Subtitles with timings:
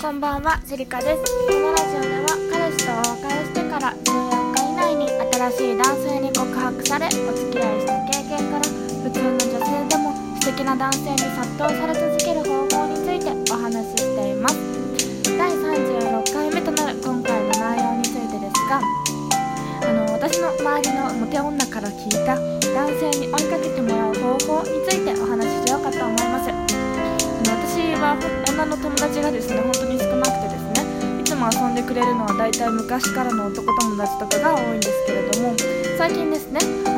[0.00, 1.22] こんばんは、セリカです。
[1.46, 14.56] このラジオでは彼氏とお別れしてから14日以内に新しい男性に告白されお付き合いした経験から普通の女性でも素敵な男性に殺到され続ける方法についてお話ししています。
[15.36, 18.80] 第36回目となる今回の内容についてですが、
[19.84, 22.40] あの私の周りのモテ女から聞いた
[22.72, 24.99] 男性に追いかけてもらう方法について
[28.14, 35.54] は女の友達がですね本当に少なくてですねいつも遊んでくれるのは大体昔からの男友達とかが多いんですけれども
[35.96, 36.89] 最近ですね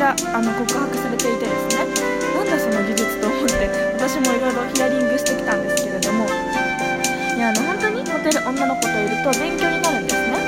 [0.00, 1.84] ちゃあの告白されていてですね。
[2.32, 3.68] なんだその技術と思って
[4.00, 6.24] 私もいろいろヒアリングしてきたんですけれども。
[6.24, 10.40] いやあの本当にモテる女の子といると勉強になるんですね。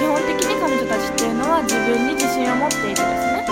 [0.00, 3.44] 基本的に彼女たちっていうのは自分に自信を持っていてですね。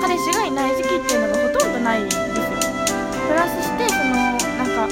[0.00, 2.24] 彼氏がいない時期っていうのがほとんどないんですよ。
[3.28, 4.88] プラスしてそのなんか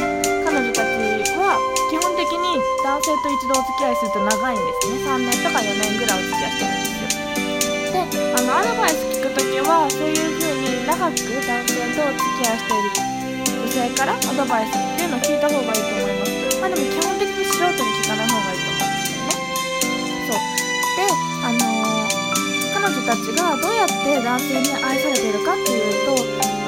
[0.52, 1.56] 彼女たちは
[1.88, 5.00] 基本的に男性と一度お付き合いすると長いんですね。
[5.00, 8.20] 3年とか4年ぐらいお付き合いしてるんですよ。
[8.20, 11.16] であのアドバイス聞くときはそういう風に長く
[11.48, 12.92] 男性とお付き合いしている
[13.64, 16.60] 女性からアドバイスっていうのを聞いた方がいいと思います。
[16.60, 19.40] まあでも基本的に素人に聞かない方がいいと思うんですよね
[20.28, 20.44] そう
[21.00, 21.08] で
[21.42, 22.22] あのー
[22.76, 26.12] 彼女たちがどうやって男性に愛されているかっていうと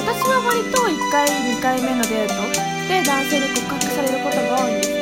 [0.00, 2.34] 私は割と1回2回目のデート
[2.88, 4.93] で男性に告白されることが多いんです。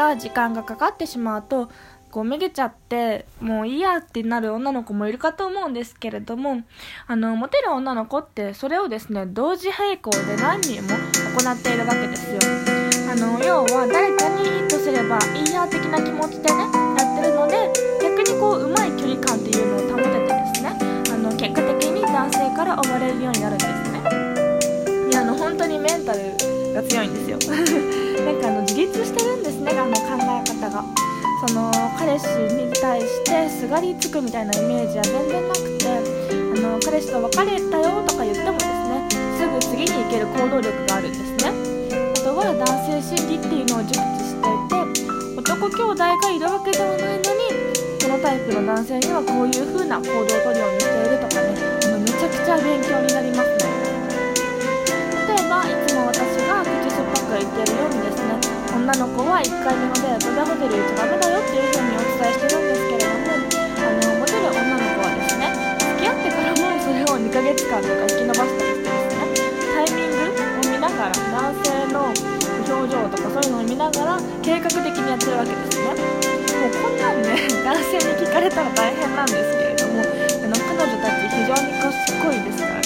[0.00, 1.70] か時間がかかってしまうと
[2.10, 6.62] こうめげちゃってもういいやってなる女の子もいるかと思うんですけれども
[7.06, 10.88] あのモテる女の子ってそれをですね同時並行で何人も
[11.38, 12.40] 行っているわけですよ。
[13.10, 16.62] あの要は誰かにヒットすればいいや的な気持ちでね
[16.96, 20.78] やってるので逆にこううまい距離感っていうのを保ててですね
[21.12, 24.00] あの結果的に男性から追われるようになるんですね。
[25.10, 26.20] いやあの本当にメンタル
[26.72, 27.38] が強いんですよ。
[28.24, 30.84] なんかあの自立してるんですねあの考え方が
[31.46, 41.52] その彼氏に対してすがりつくみたいなイメージは全然なくてあの彼氏と別れたよとか言ってもですねすぐ次に行ける行動力があるんですね。
[41.90, 43.96] あとは男性心理っていうのを熟知
[44.28, 44.76] していて
[45.40, 47.48] 男兄弟がいるわけではないのに
[48.02, 53.64] このタイプの男性にはこういう風な行動をとるようにしているとかねあのめちゃくちゃ勉強になりますね。
[55.24, 58.36] 例えばいつも私が口酸っぱく言ってるようにですね
[58.70, 65.50] 女の子は1回目のデートでホテル行っちゃダメだよっていう風にお伝えしてるんですけれどもあのモテる女の子はですね
[65.80, 69.34] 付き合ってからもそれを2ヶ月間とか引き伸ばしたりしてですね
[69.74, 72.14] タイミングを見ながら男性の
[72.70, 76.30] 表情とかそういうのを見ながら計画的にやってるわけですね。
[76.60, 80.04] もうこんなんね男性に聞かれたら大変なんですけれどもあ
[80.46, 82.79] の彼女たち非常に賢いですから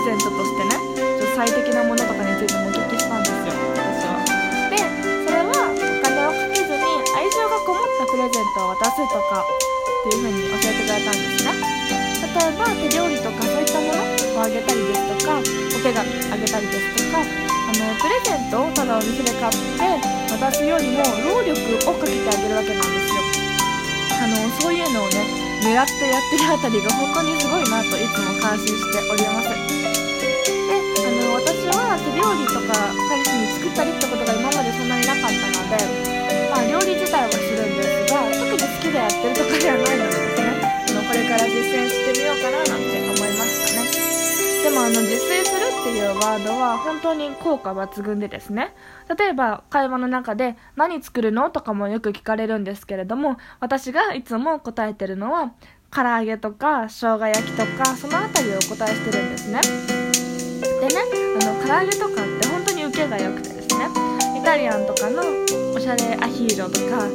[0.00, 3.52] レゼントとしてねちょっと最適なものとかについてもお聞きしたんですよ。
[3.52, 4.16] 私は。
[4.72, 9.52] でそれはお金をかけずに愛情がこもったプレゼントを渡すとかっ
[10.08, 11.52] ていう風に教えてくれたんですね。
[11.60, 15.44] 例えば手料理とかそういったものをあげたりですとかお
[15.84, 19.84] 手紙あげたりですとかあのプレゼントをただお店で買って
[20.32, 23.20] 渡すよりも労力をかけてあげるわけなんですよ。
[24.16, 24.32] あの
[24.64, 25.28] そういうのをね
[25.60, 29.89] 狙ってやってるあたりが本当にすごいなといつも感心しております。
[30.50, 40.50] の私は手料理とか彼氏に作ったりってことが今までそんなになかったのでまあ料理自体はするんですが特に好きでやってるとかではないのでですね
[40.88, 43.90] あのこれから実践してみようかななんて思いましたね。
[44.60, 48.74] でもあの自炊するっていうワードは本当に効果抜群でですね
[49.16, 55.54] 例えば会話の中で何作るのとかもよく聞かれるんですけれども私がいつも答えてるのは
[55.90, 60.09] 唐揚げとか生姜焼きとかそのあたりをお答えしてるんですね。
[60.94, 61.00] ね
[61.40, 63.86] あの唐揚げとかって本当に受けが良くてですね
[64.36, 65.22] イタリアンとかの
[65.74, 67.06] おしゃれアヒージョとか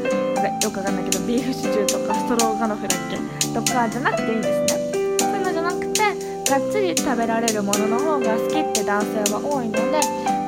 [0.62, 3.18] よくわかんないけどビーフシチューとかストローガノフだっけ
[3.54, 5.18] とかじゃなくていいんですね。
[5.20, 6.02] そういうのじゃなくて
[6.50, 10.00] がっつり食べられるものの方が好きって男性は多いので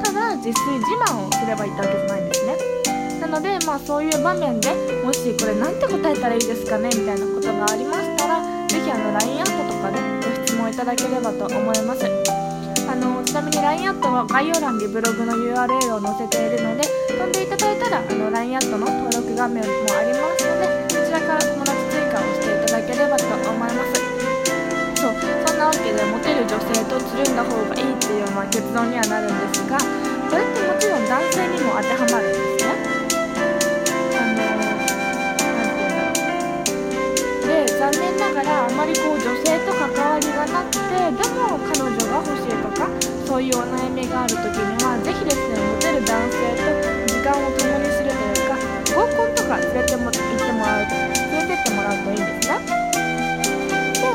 [0.03, 2.57] ただ自炊自慢をすればいいってわけじゃないんですね。
[3.21, 4.69] なのでまあそういう場面で
[5.03, 12.36] もしこれなんて答えたらいいですかねみたいなことがありましたら是非あの LINE アットとかでご質問いただければと思います。
[12.97, 24.17] のちなみに LINE アットは概要欄にブログの URL を載せているので飛んでいただいたらあの LINE アットの登録画面もありますのでそちらから友達追加をしていただければと思います。
[24.97, 25.13] そう
[25.45, 32.86] そんなわけでモテる女性とつるんだ方がいいっていうまあ結論にはなるんですがこれってもちろん男性にも当てはまるんですね。
[43.37, 46.73] そういうお悩みがある時には是非ですねモテる男性と
[47.05, 48.57] 時間を共にするというか
[48.97, 52.57] 合コンとか連れても行ってもらう連れてってもらうといいんですね。
[52.65, 54.09] で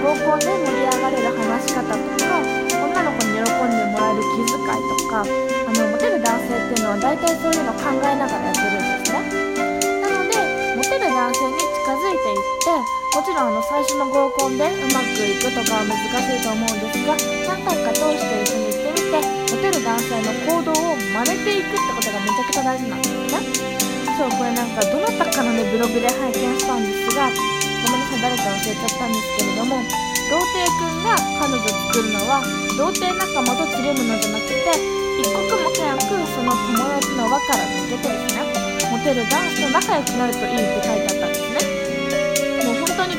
[0.00, 2.40] 合コンで盛り上がれる話し方とか
[2.80, 8.55] 女の子に喜んでもらえる気遣いとかあのモテる男性っていうのは大体そういうの考えながらや
[13.26, 17.18] ちろんあの最初の合コンでうまくいくとかは難しいと思うんですが
[17.50, 19.18] 何回か通して一緒に行ってみて
[19.50, 23.66] モテる男性の行動を真似ていくってことがめちゃくちゃ大事なんですね。
[24.14, 27.10] そうこれなんかどなたかのねブログで拝見したんです。
[27.18, 29.82] がごめんなさい誰か忘れちゃったんですけれども
[30.30, 32.46] 童貞くんが彼女作るのは
[32.78, 34.70] 童貞仲間とつるむのじゃなくて
[35.18, 38.46] 一刻も早くその友達の輪から抜けてですね
[38.86, 41.45] モテる男子と仲良くなるといいって書いてあったんです。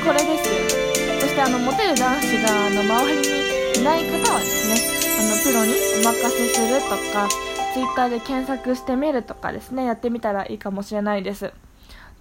[0.08, 1.20] これですよ。
[1.20, 4.76] そしてあのモテる男子があの周りにいない方はですね
[5.20, 7.28] あのプロにお任せするとか
[7.74, 11.52] Twitter で検索してみるとかですねやってみたらいいかもしれないです。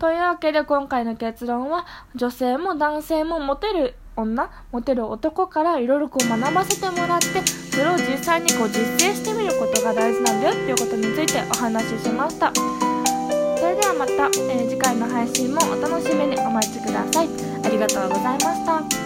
[0.00, 1.86] というわけで今回の結論は
[2.16, 12.52] 女性も男性もモテる女モテる男からいろいろこう学ばせてもらってそれを実際にこう実践してみることが大事なんだよっていうことについてお話ししました。
[12.54, 12.62] そ
[13.64, 17.45] れではまた、えー、次回の配信もお楽しみにお待ちください。
[17.76, 19.05] ありがとうございました。